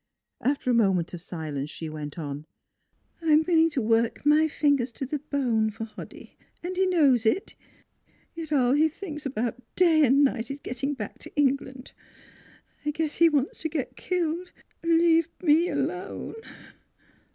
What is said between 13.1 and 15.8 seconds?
he wants to get killed and leave me